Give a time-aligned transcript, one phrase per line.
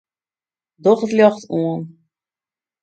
[0.83, 1.81] Doch it ljocht oan.